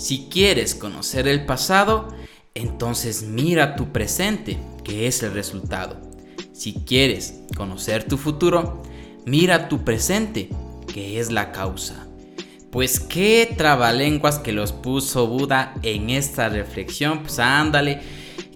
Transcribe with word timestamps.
Si 0.00 0.28
quieres 0.30 0.74
conocer 0.74 1.28
el 1.28 1.44
pasado, 1.44 2.08
entonces 2.54 3.22
mira 3.22 3.76
tu 3.76 3.92
presente, 3.92 4.56
que 4.82 5.06
es 5.06 5.22
el 5.22 5.34
resultado. 5.34 6.00
Si 6.54 6.72
quieres 6.72 7.42
conocer 7.54 8.04
tu 8.04 8.16
futuro, 8.16 8.82
mira 9.26 9.68
tu 9.68 9.84
presente, 9.84 10.48
que 10.90 11.20
es 11.20 11.30
la 11.30 11.52
causa. 11.52 12.06
Pues 12.72 12.98
qué 12.98 13.52
trabalenguas 13.54 14.38
que 14.38 14.52
los 14.52 14.72
puso 14.72 15.26
Buda 15.26 15.74
en 15.82 16.08
esta 16.08 16.48
reflexión, 16.48 17.20
pues 17.20 17.38
ándale, 17.38 18.00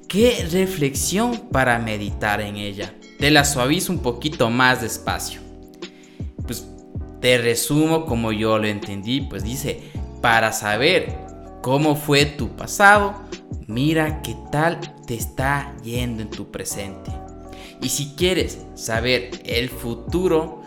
qué 0.08 0.48
reflexión 0.50 1.50
para 1.52 1.78
meditar 1.78 2.40
en 2.40 2.56
ella. 2.56 2.94
Te 3.18 3.30
la 3.30 3.44
suavizo 3.44 3.92
un 3.92 3.98
poquito 3.98 4.48
más 4.48 4.80
despacio. 4.80 5.42
Pues 6.46 6.66
te 7.20 7.36
resumo 7.36 8.06
como 8.06 8.32
yo 8.32 8.56
lo 8.56 8.66
entendí, 8.66 9.20
pues 9.20 9.44
dice, 9.44 9.82
para 10.22 10.50
saber 10.50 11.23
cómo 11.64 11.96
fue 11.96 12.26
tu 12.26 12.54
pasado, 12.56 13.14
mira 13.68 14.20
qué 14.20 14.36
tal 14.52 14.78
te 15.06 15.14
está 15.14 15.74
yendo 15.82 16.20
en 16.20 16.28
tu 16.28 16.50
presente. 16.50 17.10
Y 17.80 17.88
si 17.88 18.14
quieres 18.16 18.58
saber 18.74 19.30
el 19.46 19.70
futuro, 19.70 20.60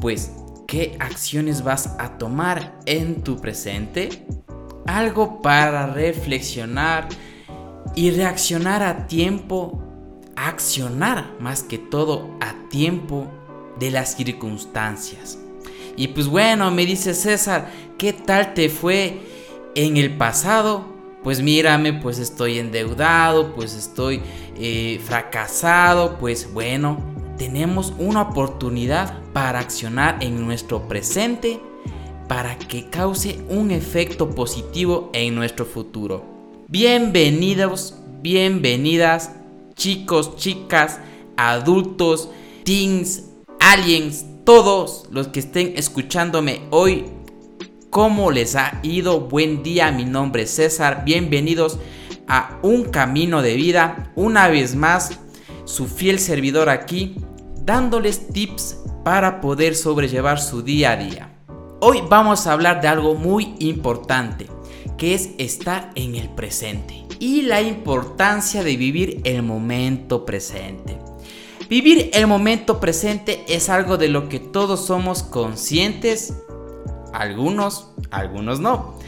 pues 0.00 0.32
qué 0.66 0.96
acciones 0.98 1.62
vas 1.62 1.94
a 2.00 2.18
tomar 2.18 2.76
en 2.86 3.22
tu 3.22 3.40
presente. 3.40 4.26
Algo 4.84 5.42
para 5.42 5.86
reflexionar 5.86 7.08
y 7.94 8.10
reaccionar 8.10 8.82
a 8.82 9.06
tiempo, 9.06 9.80
accionar 10.34 11.36
más 11.38 11.62
que 11.62 11.78
todo 11.78 12.36
a 12.40 12.68
tiempo 12.68 13.28
de 13.78 13.92
las 13.92 14.16
circunstancias. 14.16 15.38
Y 15.96 16.08
pues 16.08 16.26
bueno, 16.26 16.72
me 16.72 16.84
dice 16.84 17.14
César, 17.14 17.70
¿qué 17.96 18.12
tal 18.12 18.54
te 18.54 18.68
fue 18.68 19.31
en 19.74 19.96
el 19.96 20.16
pasado? 20.16 20.84
Pues 21.22 21.40
mírame, 21.40 21.92
pues 21.92 22.18
estoy 22.18 22.58
endeudado, 22.58 23.54
pues 23.54 23.74
estoy 23.74 24.20
eh, 24.56 25.00
fracasado, 25.04 26.18
pues 26.18 26.52
bueno, 26.52 26.98
tenemos 27.38 27.92
una 27.98 28.22
oportunidad 28.22 29.22
para 29.32 29.60
accionar 29.60 30.18
en 30.20 30.44
nuestro 30.44 30.88
presente 30.88 31.60
para 32.28 32.58
que 32.58 32.88
cause 32.88 33.40
un 33.48 33.70
efecto 33.70 34.30
positivo 34.30 35.10
en 35.12 35.34
nuestro 35.34 35.64
futuro. 35.64 36.24
Bienvenidos, 36.68 37.96
bienvenidas, 38.20 39.32
chicos, 39.74 40.36
chicas, 40.36 40.98
adultos, 41.36 42.30
teens, 42.64 43.24
aliens, 43.60 44.24
todos 44.44 45.04
los 45.10 45.28
que 45.28 45.40
estén 45.40 45.74
escuchándome 45.76 46.62
hoy. 46.70 47.04
¿Cómo 47.92 48.30
les 48.30 48.56
ha 48.56 48.80
ido? 48.82 49.20
Buen 49.20 49.62
día, 49.62 49.92
mi 49.92 50.06
nombre 50.06 50.44
es 50.44 50.52
César. 50.52 51.02
Bienvenidos 51.04 51.78
a 52.26 52.58
Un 52.62 52.84
Camino 52.84 53.42
de 53.42 53.54
Vida. 53.54 54.10
Una 54.16 54.48
vez 54.48 54.74
más, 54.74 55.18
su 55.66 55.86
fiel 55.86 56.18
servidor 56.18 56.70
aquí, 56.70 57.16
dándoles 57.66 58.28
tips 58.28 58.78
para 59.04 59.42
poder 59.42 59.74
sobrellevar 59.74 60.40
su 60.40 60.62
día 60.62 60.92
a 60.92 60.96
día. 60.96 61.34
Hoy 61.82 62.02
vamos 62.08 62.46
a 62.46 62.54
hablar 62.54 62.80
de 62.80 62.88
algo 62.88 63.14
muy 63.14 63.56
importante, 63.58 64.46
que 64.96 65.12
es 65.12 65.28
estar 65.36 65.90
en 65.94 66.14
el 66.14 66.30
presente 66.30 67.04
y 67.18 67.42
la 67.42 67.60
importancia 67.60 68.64
de 68.64 68.74
vivir 68.78 69.20
el 69.24 69.42
momento 69.42 70.24
presente. 70.24 70.96
Vivir 71.68 72.08
el 72.14 72.26
momento 72.26 72.80
presente 72.80 73.44
es 73.48 73.68
algo 73.68 73.98
de 73.98 74.08
lo 74.08 74.30
que 74.30 74.40
todos 74.40 74.86
somos 74.86 75.22
conscientes, 75.22 76.32
algunos, 77.12 77.88
algunos 78.10 78.60
no, 78.60 78.98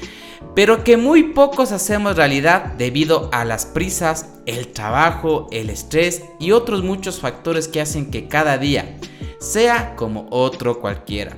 pero 0.54 0.84
que 0.84 0.96
muy 0.96 1.24
pocos 1.32 1.72
hacemos 1.72 2.16
realidad 2.16 2.74
debido 2.78 3.28
a 3.32 3.44
las 3.44 3.66
prisas, 3.66 4.30
el 4.46 4.68
trabajo, 4.68 5.48
el 5.50 5.70
estrés 5.70 6.22
y 6.38 6.52
otros 6.52 6.82
muchos 6.82 7.20
factores 7.20 7.68
que 7.68 7.80
hacen 7.80 8.10
que 8.10 8.28
cada 8.28 8.58
día 8.58 8.96
sea 9.38 9.96
como 9.96 10.26
otro 10.30 10.80
cualquiera. 10.80 11.36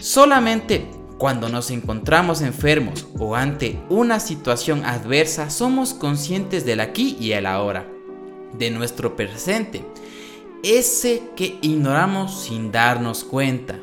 Solamente 0.00 0.88
cuando 1.18 1.48
nos 1.48 1.70
encontramos 1.70 2.42
enfermos 2.42 3.08
o 3.18 3.34
ante 3.34 3.80
una 3.88 4.20
situación 4.20 4.84
adversa 4.84 5.50
somos 5.50 5.92
conscientes 5.94 6.64
del 6.64 6.80
aquí 6.80 7.16
y 7.20 7.32
el 7.32 7.46
ahora, 7.46 7.86
de 8.56 8.70
nuestro 8.70 9.16
presente 9.16 9.84
ese 10.62 11.22
que 11.36 11.58
ignoramos 11.62 12.42
sin 12.42 12.72
darnos 12.72 13.24
cuenta. 13.24 13.78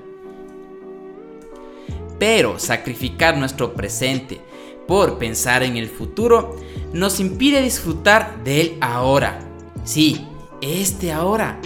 Pero 2.25 2.57
sacrificar 2.57 3.37
nuestro 3.37 3.75
presente 3.75 4.41
por 4.87 5.19
pensar 5.19 5.61
en 5.61 5.77
el 5.77 5.87
futuro 5.87 6.55
nos 6.91 7.19
impide 7.19 7.61
disfrutar 7.61 8.43
del 8.43 8.79
ahora. 8.81 9.47
Sí, 9.83 10.25
este 10.59 11.11
ahora, 11.11 11.61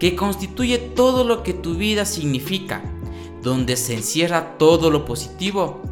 que 0.00 0.16
constituye 0.16 0.78
todo 0.78 1.24
lo 1.24 1.42
que 1.42 1.52
tu 1.52 1.74
vida 1.74 2.06
significa, 2.06 2.80
donde 3.42 3.76
se 3.76 3.96
encierra 3.96 4.56
todo 4.56 4.90
lo 4.90 5.04
positivo, 5.04 5.82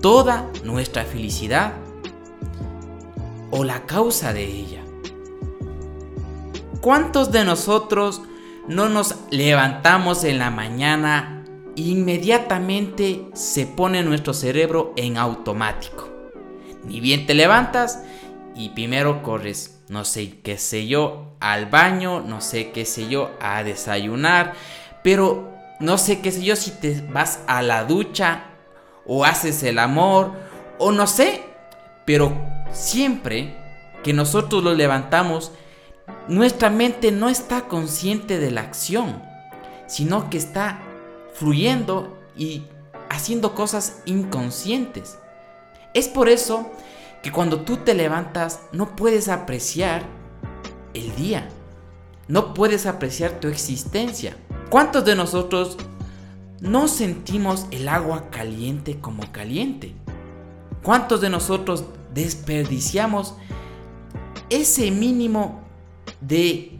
toda 0.00 0.48
nuestra 0.62 1.04
felicidad 1.04 1.72
o 3.50 3.64
la 3.64 3.84
causa 3.84 4.32
de 4.32 4.44
ella. 4.44 4.84
¿Cuántos 6.80 7.32
de 7.32 7.44
nosotros 7.44 8.22
no 8.68 8.88
nos 8.88 9.16
levantamos 9.32 10.22
en 10.22 10.38
la 10.38 10.52
mañana 10.52 11.35
inmediatamente 11.76 13.26
se 13.34 13.66
pone 13.66 14.02
nuestro 14.02 14.34
cerebro 14.34 14.92
en 14.96 15.18
automático? 15.18 16.08
Ni 16.84 17.00
bien 17.00 17.26
te 17.26 17.34
levantas 17.34 18.02
y 18.54 18.70
primero 18.70 19.22
corres, 19.22 19.82
no 19.88 20.04
sé 20.04 20.40
qué 20.42 20.58
sé 20.58 20.86
yo, 20.86 21.34
al 21.40 21.66
baño, 21.66 22.20
no 22.20 22.40
sé 22.40 22.70
qué 22.70 22.84
sé 22.84 23.08
yo, 23.08 23.30
a 23.40 23.62
desayunar, 23.62 24.54
pero 25.02 25.52
no 25.78 25.98
sé 25.98 26.20
qué 26.20 26.32
sé 26.32 26.42
yo 26.42 26.56
si 26.56 26.70
te 26.70 27.02
vas 27.12 27.40
a 27.46 27.62
la 27.62 27.84
ducha 27.84 28.44
o 29.04 29.24
haces 29.24 29.62
el 29.62 29.78
amor 29.78 30.32
o 30.78 30.92
no 30.92 31.06
sé, 31.06 31.42
pero 32.04 32.32
siempre 32.72 33.54
que 34.02 34.12
nosotros 34.12 34.64
lo 34.64 34.74
levantamos, 34.74 35.52
nuestra 36.28 36.70
mente 36.70 37.10
no 37.10 37.28
está 37.28 37.62
consciente 37.62 38.38
de 38.38 38.50
la 38.50 38.62
acción, 38.62 39.22
sino 39.86 40.30
que 40.30 40.38
está 40.38 40.80
fluyendo 41.38 42.16
y 42.36 42.64
haciendo 43.08 43.54
cosas 43.54 44.02
inconscientes. 44.04 45.18
Es 45.94 46.08
por 46.08 46.28
eso 46.28 46.70
que 47.22 47.32
cuando 47.32 47.60
tú 47.60 47.78
te 47.78 47.94
levantas 47.94 48.60
no 48.72 48.96
puedes 48.96 49.28
apreciar 49.28 50.02
el 50.94 51.14
día, 51.16 51.48
no 52.28 52.54
puedes 52.54 52.86
apreciar 52.86 53.40
tu 53.40 53.48
existencia. 53.48 54.36
¿Cuántos 54.70 55.04
de 55.04 55.14
nosotros 55.14 55.76
no 56.60 56.88
sentimos 56.88 57.66
el 57.70 57.88
agua 57.88 58.30
caliente 58.30 58.98
como 59.00 59.30
caliente? 59.32 59.94
¿Cuántos 60.82 61.20
de 61.20 61.30
nosotros 61.30 61.84
desperdiciamos 62.14 63.34
ese 64.48 64.90
mínimo 64.90 65.60
de 66.20 66.78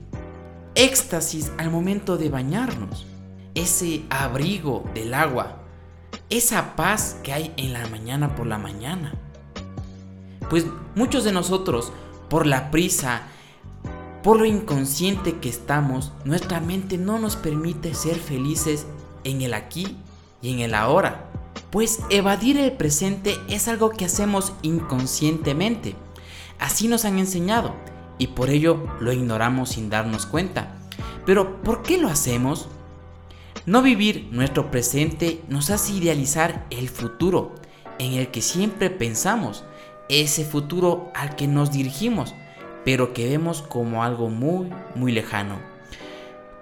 éxtasis 0.75 1.51
al 1.59 1.71
momento 1.71 2.17
de 2.17 2.29
bañarnos, 2.29 3.07
ese 3.57 4.05
abrigo 4.11 4.85
del 4.95 5.15
agua, 5.15 5.57
esa 6.31 6.77
paz 6.77 7.17
que 7.25 7.33
hay 7.33 7.53
en 7.57 7.73
la 7.73 7.85
mañana 7.89 8.37
por 8.37 8.47
la 8.47 8.59
mañana. 8.59 9.15
Pues 10.49 10.67
muchos 10.95 11.25
de 11.25 11.33
nosotros, 11.33 11.93
por 12.29 12.47
la 12.47 12.71
prisa, 12.71 13.23
por 14.23 14.39
lo 14.39 14.45
inconsciente 14.45 15.39
que 15.39 15.49
estamos, 15.49 16.13
nuestra 16.25 16.61
mente 16.61 16.99
no 16.99 17.19
nos 17.19 17.35
permite 17.35 17.95
ser 17.95 18.17
felices 18.17 18.87
en 19.25 19.41
el 19.41 19.55
aquí 19.55 19.97
y 20.43 20.53
en 20.53 20.61
el 20.61 20.75
ahora. 20.75 21.31
Pues 21.71 22.01
evadir 22.11 22.59
el 22.59 22.73
presente 22.73 23.37
es 23.49 23.69
algo 23.69 23.91
que 23.91 24.05
hacemos 24.05 24.53
inconscientemente. 24.63 25.97
Así 26.59 26.89
nos 26.89 27.05
han 27.05 27.19
enseñado 27.19 27.75
y 28.19 28.29
por 28.29 28.51
ello 28.51 28.87
lo 29.01 29.13
ignoramos 29.13 29.71
sin 29.71 29.91
darnos 29.91 30.27
cuenta. 30.27 30.77
Pero 31.25 31.63
¿por 31.63 31.83
qué 31.83 31.99
lo 31.99 32.09
hacemos? 32.09 32.69
No 33.67 33.83
vivir 33.83 34.29
nuestro 34.31 34.71
presente 34.71 35.43
nos 35.49 35.71
hace 35.71 35.95
idealizar 35.95 36.65
el 36.71 36.89
futuro 36.89 37.53
en 37.99 38.13
el 38.13 38.29
que 38.29 38.41
siempre 38.41 38.91
pensamos, 38.91 39.65
ese 40.09 40.45
futuro 40.45 41.11
al 41.17 41.35
que 41.35 41.49
nos 41.49 41.73
dirigimos, 41.73 42.37
pero 42.85 43.13
que 43.13 43.29
vemos 43.29 43.63
como 43.63 44.05
algo 44.05 44.29
muy, 44.29 44.71
muy 44.95 45.11
lejano. 45.11 45.59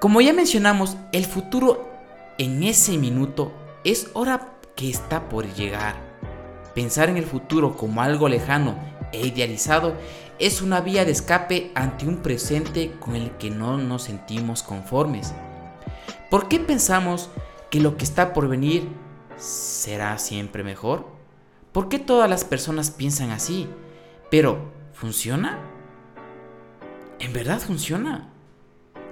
Como 0.01 0.23
ya 0.23 0.33
mencionamos, 0.33 0.97
el 1.13 1.27
futuro 1.27 1.91
en 2.39 2.63
ese 2.63 2.97
minuto 2.97 3.53
es 3.85 4.09
hora 4.15 4.55
que 4.75 4.89
está 4.89 5.29
por 5.29 5.47
llegar. 5.53 5.97
Pensar 6.75 7.11
en 7.11 7.19
el 7.19 7.27
futuro 7.27 7.77
como 7.77 8.01
algo 8.01 8.31
lejano 8.31 8.79
e 9.13 9.27
idealizado 9.27 9.93
es 10.39 10.63
una 10.63 10.81
vía 10.81 11.05
de 11.05 11.13
escape 11.13 11.71
ante 11.75 12.09
un 12.09 12.23
presente 12.23 12.93
con 12.99 13.15
el 13.15 13.33
que 13.33 13.51
no 13.51 13.77
nos 13.77 14.05
sentimos 14.05 14.63
conformes. 14.63 15.35
¿Por 16.35 16.49
qué 16.49 16.59
pensamos 16.59 17.31
que 17.71 17.79
lo 17.79 17.97
que 17.97 18.03
está 18.03 18.33
por 18.33 18.49
venir 18.49 18.89
será 19.37 20.19
siempre 20.19 20.65
mejor? 20.65 21.07
¿Por 21.71 21.89
qué 21.89 22.01
todas 22.01 22.29
las 22.29 22.43
personas 22.43 22.91
piensan 22.91 23.31
así? 23.31 23.69
Pero, 24.33 24.73
¿funciona? 24.95 25.61
¿En 27.21 27.33
verdad 27.33 27.61
funciona? 27.61 28.33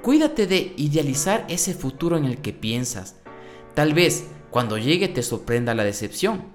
Cuídate 0.02 0.48
de 0.48 0.74
idealizar 0.76 1.46
ese 1.48 1.74
futuro 1.74 2.16
en 2.16 2.24
el 2.24 2.38
que 2.38 2.52
piensas. 2.52 3.14
Tal 3.74 3.94
vez 3.94 4.26
cuando 4.50 4.76
llegue 4.76 5.06
te 5.06 5.22
sorprenda 5.22 5.76
la 5.76 5.84
decepción. 5.84 6.46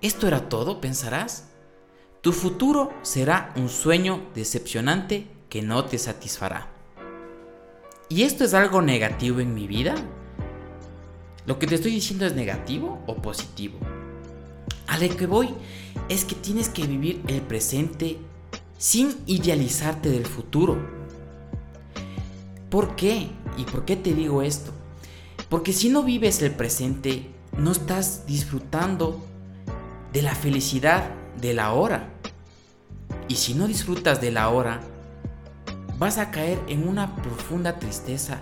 ¿Esto 0.00 0.28
era 0.28 0.48
todo? 0.48 0.80
pensarás. 0.80 1.50
Tu 2.22 2.32
futuro 2.32 2.90
será 3.02 3.52
un 3.56 3.68
sueño 3.68 4.30
decepcionante 4.34 5.26
que 5.50 5.60
no 5.60 5.84
te 5.84 5.98
satisfará. 5.98 6.75
¿Y 8.08 8.22
esto 8.22 8.44
es 8.44 8.54
algo 8.54 8.82
negativo 8.82 9.40
en 9.40 9.52
mi 9.52 9.66
vida? 9.66 9.96
¿Lo 11.44 11.58
que 11.58 11.66
te 11.66 11.74
estoy 11.74 11.90
diciendo 11.90 12.24
es 12.24 12.34
negativo 12.34 13.02
o 13.06 13.16
positivo? 13.16 13.78
A 14.86 14.96
lo 14.98 15.16
que 15.16 15.26
voy 15.26 15.48
es 16.08 16.24
que 16.24 16.36
tienes 16.36 16.68
que 16.68 16.86
vivir 16.86 17.20
el 17.26 17.40
presente 17.40 18.16
sin 18.78 19.16
idealizarte 19.26 20.08
del 20.08 20.24
futuro. 20.24 20.78
¿Por 22.70 22.94
qué? 22.94 23.28
¿Y 23.56 23.64
por 23.64 23.84
qué 23.84 23.96
te 23.96 24.14
digo 24.14 24.42
esto? 24.42 24.70
Porque 25.48 25.72
si 25.72 25.88
no 25.88 26.04
vives 26.04 26.40
el 26.42 26.52
presente, 26.52 27.26
no 27.58 27.72
estás 27.72 28.24
disfrutando 28.26 29.20
de 30.12 30.22
la 30.22 30.36
felicidad 30.36 31.10
de 31.40 31.54
la 31.54 31.72
hora. 31.72 32.08
Y 33.26 33.34
si 33.34 33.54
no 33.54 33.66
disfrutas 33.66 34.20
de 34.20 34.30
la 34.30 34.48
hora, 34.50 34.80
vas 35.98 36.18
a 36.18 36.30
caer 36.30 36.58
en 36.68 36.86
una 36.88 37.16
profunda 37.16 37.78
tristeza 37.78 38.40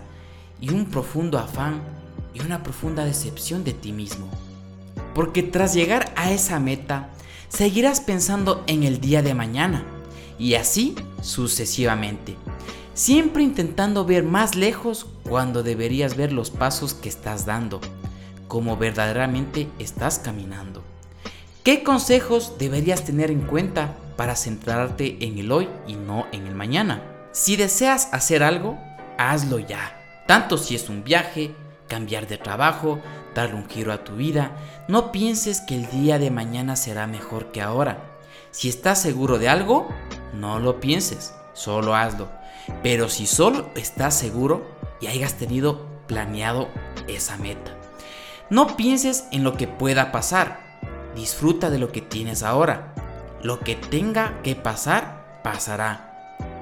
y 0.60 0.70
un 0.70 0.86
profundo 0.86 1.38
afán 1.38 1.80
y 2.32 2.40
una 2.40 2.62
profunda 2.62 3.04
decepción 3.04 3.64
de 3.64 3.72
ti 3.72 3.92
mismo. 3.92 4.28
Porque 5.14 5.42
tras 5.42 5.74
llegar 5.74 6.12
a 6.16 6.32
esa 6.32 6.58
meta, 6.58 7.10
seguirás 7.48 8.00
pensando 8.00 8.64
en 8.66 8.82
el 8.82 9.00
día 9.00 9.22
de 9.22 9.34
mañana 9.34 9.84
y 10.38 10.54
así 10.54 10.96
sucesivamente, 11.22 12.36
siempre 12.94 13.42
intentando 13.42 14.04
ver 14.04 14.24
más 14.24 14.56
lejos 14.56 15.06
cuando 15.22 15.62
deberías 15.62 16.16
ver 16.16 16.32
los 16.32 16.50
pasos 16.50 16.94
que 16.94 17.08
estás 17.08 17.46
dando, 17.46 17.80
como 18.48 18.76
verdaderamente 18.76 19.68
estás 19.78 20.18
caminando. 20.18 20.82
¿Qué 21.62 21.82
consejos 21.82 22.54
deberías 22.58 23.04
tener 23.04 23.30
en 23.30 23.40
cuenta 23.40 23.96
para 24.16 24.36
centrarte 24.36 25.24
en 25.24 25.38
el 25.38 25.50
hoy 25.50 25.68
y 25.86 25.94
no 25.94 26.26
en 26.32 26.46
el 26.46 26.54
mañana? 26.54 27.13
Si 27.34 27.56
deseas 27.56 28.08
hacer 28.12 28.44
algo, 28.44 28.78
hazlo 29.18 29.58
ya, 29.58 30.00
tanto 30.28 30.56
si 30.56 30.76
es 30.76 30.88
un 30.88 31.02
viaje, 31.02 31.52
cambiar 31.88 32.28
de 32.28 32.38
trabajo, 32.38 33.00
darle 33.34 33.56
un 33.56 33.68
giro 33.68 33.92
a 33.92 34.04
tu 34.04 34.14
vida. 34.14 34.52
No 34.86 35.10
pienses 35.10 35.60
que 35.60 35.74
el 35.74 35.90
día 35.90 36.20
de 36.20 36.30
mañana 36.30 36.76
será 36.76 37.08
mejor 37.08 37.50
que 37.50 37.60
ahora. 37.60 38.04
Si 38.52 38.68
estás 38.68 39.02
seguro 39.02 39.40
de 39.40 39.48
algo, 39.48 39.88
no 40.32 40.60
lo 40.60 40.78
pienses, 40.78 41.34
solo 41.54 41.96
hazlo. 41.96 42.28
Pero 42.84 43.08
si 43.08 43.26
solo 43.26 43.68
estás 43.74 44.16
seguro 44.16 44.64
y 45.00 45.08
hayas 45.08 45.34
tenido 45.34 45.88
planeado 46.06 46.68
esa 47.08 47.36
meta. 47.36 47.76
No 48.48 48.76
pienses 48.76 49.24
en 49.32 49.42
lo 49.42 49.56
que 49.56 49.66
pueda 49.66 50.12
pasar. 50.12 50.60
Disfruta 51.16 51.68
de 51.68 51.80
lo 51.80 51.90
que 51.90 52.00
tienes 52.00 52.44
ahora. 52.44 52.94
Lo 53.42 53.58
que 53.58 53.74
tenga 53.74 54.40
que 54.42 54.54
pasar, 54.54 55.40
pasará. 55.42 56.13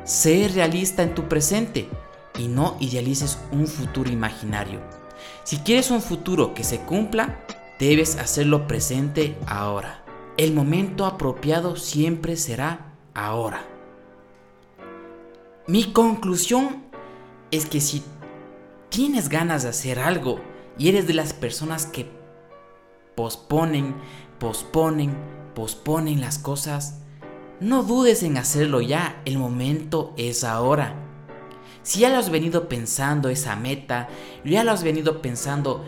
Sé 0.05 0.51
realista 0.53 1.03
en 1.03 1.15
tu 1.15 1.29
presente 1.29 1.89
y 2.37 2.49
no 2.49 2.77
idealices 2.81 3.39
un 3.53 3.67
futuro 3.67 4.11
imaginario. 4.11 4.81
Si 5.45 5.59
quieres 5.59 5.91
un 5.91 6.03
futuro 6.03 6.55
que 6.55 6.65
se 6.65 6.81
cumpla, 6.81 7.39
debes 7.79 8.17
hacerlo 8.17 8.67
presente 8.67 9.37
ahora. 9.47 10.03
El 10.37 10.55
momento 10.55 11.05
apropiado 11.05 11.77
siempre 11.77 12.37
será 12.37 12.95
ahora. 13.15 13.65
Mi 15.69 15.93
conclusión 15.93 16.83
es 17.53 17.67
que 17.67 17.81
si 17.81 18.03
tienes 18.89 19.29
ganas 19.29 19.63
de 19.63 19.69
hacer 19.69 20.01
algo 20.01 20.41
y 20.79 20.89
eres 20.89 21.07
de 21.07 21.15
las 21.15 21.33
personas 21.33 21.87
que 21.87 22.11
posponen, 23.15 23.95
posponen, 24.41 25.15
posponen 25.55 26.21
las 26.21 26.39
cosas, 26.39 26.99
no 27.63 27.85
dudes 27.85 28.25
en 28.25 28.37
hacerlo 28.37 28.81
ya, 28.81 29.23
el 29.25 29.39
momento 29.39 30.13
es 30.17 30.43
ahora. 30.43 30.95
Si 31.83 32.01
ya 32.01 32.11
lo 32.11 32.19
has 32.19 32.29
venido 32.29 32.69
pensando 32.69 33.29
esa 33.29 33.55
meta, 33.55 34.09
ya 34.45 34.65
lo 34.65 34.73
has 34.73 34.83
venido 34.83 35.23
pensando 35.23 35.85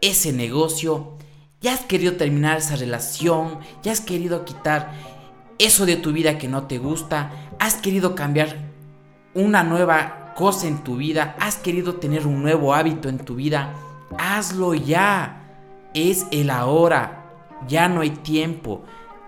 ese 0.00 0.32
negocio, 0.32 1.18
ya 1.60 1.74
has 1.74 1.80
querido 1.80 2.16
terminar 2.16 2.58
esa 2.58 2.76
relación, 2.76 3.58
ya 3.82 3.92
has 3.92 4.00
querido 4.00 4.44
quitar 4.44 4.92
eso 5.58 5.84
de 5.84 5.96
tu 5.96 6.12
vida 6.12 6.38
que 6.38 6.48
no 6.48 6.66
te 6.68 6.78
gusta, 6.78 7.30
has 7.58 7.74
querido 7.74 8.14
cambiar 8.14 8.56
una 9.34 9.64
nueva 9.64 10.32
cosa 10.36 10.68
en 10.68 10.84
tu 10.84 10.96
vida, 10.96 11.36
has 11.40 11.56
querido 11.56 11.96
tener 11.96 12.26
un 12.26 12.40
nuevo 12.40 12.74
hábito 12.74 13.08
en 13.08 13.18
tu 13.18 13.34
vida, 13.34 13.74
hazlo 14.16 14.74
ya. 14.74 15.38
Es 15.94 16.26
el 16.30 16.50
ahora, 16.50 17.30
ya 17.68 17.88
no 17.88 18.00
hay 18.00 18.10
tiempo, 18.10 18.82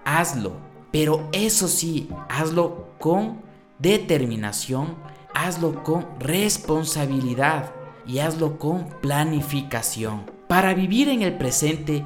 hazlo. 0.04 0.73
Pero 0.94 1.28
eso 1.32 1.66
sí, 1.66 2.08
hazlo 2.30 2.94
con 2.98 3.42
determinación 3.78 4.94
hazlo 5.34 5.82
con 5.82 6.06
responsabilidad 6.20 7.72
y 8.06 8.20
hazlo 8.20 8.58
con 8.58 8.88
planificación. 9.02 10.30
Para 10.48 10.74
vivir 10.74 11.08
en 11.08 11.22
el 11.22 11.36
presente, 11.36 12.04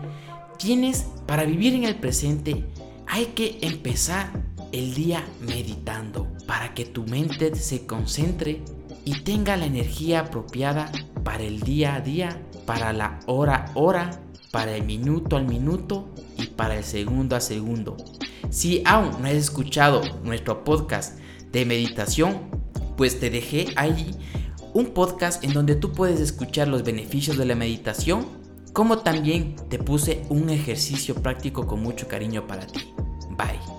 tienes, 0.56 1.06
para 1.26 1.44
vivir 1.44 1.75
en 1.75 1.85
el 1.85 1.96
presente, 1.96 2.64
hay 3.06 3.26
que 3.26 3.58
empezar 3.61 4.31
el 4.73 4.94
día 4.94 5.25
meditando 5.40 6.26
para 6.46 6.75
que 6.75 6.85
tu 6.85 7.05
mente 7.05 7.55
se 7.55 7.87
concentre 7.87 8.62
y 9.05 9.20
tenga 9.23 9.56
la 9.56 9.67
energía 9.67 10.20
apropiada 10.20 10.90
para 11.25 11.44
el 11.44 11.61
día 11.61 11.94
a 11.94 12.00
día, 12.00 12.43
para 12.67 12.93
la 12.93 13.20
hora 13.26 13.67
a 13.67 13.79
hora, 13.79 14.11
para 14.50 14.75
el 14.75 14.85
minuto 14.85 15.37
al 15.37 15.46
minuto 15.46 16.08
y 16.38 16.46
para 16.46 16.76
el 16.79 16.85
segundo 16.85 17.37
a 17.37 17.40
segundo. 17.40 17.96
Si 18.50 18.82
aún 18.85 19.11
no 19.20 19.29
has 19.29 19.35
escuchado 19.35 20.02
nuestro 20.23 20.64
podcast 20.64 21.19
de 21.52 21.64
meditación, 21.64 22.50
pues 22.96 23.20
te 23.20 23.31
dejé 23.31 23.67
ahí 23.76 24.14
un 24.75 24.87
podcast 24.87 25.43
en 25.44 25.52
donde 25.52 25.75
tú 25.76 25.93
puedes 25.93 26.20
escuchar 26.20 26.69
los 26.69 26.82
beneficios 26.82 27.37
de 27.37 27.44
la 27.44 27.55
meditación, 27.55 28.26
como 28.73 28.99
también 28.99 29.56
te 29.69 29.79
puse 29.79 30.23
un 30.29 30.50
ejercicio 30.50 31.14
práctico 31.14 31.67
con 31.67 31.82
mucho 31.82 32.06
cariño 32.06 32.46
para 32.46 32.67
ti. 32.67 32.93
Bye. 33.37 33.77